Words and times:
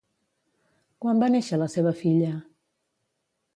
Quan 1.05 1.21
va 1.25 1.29
néixer 1.35 1.61
la 1.65 1.69
seva 1.75 1.93
filla? 2.01 2.33